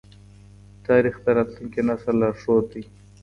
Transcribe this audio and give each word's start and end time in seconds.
تاریخ 0.87 1.15
د 1.25 1.27
راتلونکي 1.37 1.81
نسل 1.89 2.15
لارښود 2.21 2.65
دی. 2.71 2.83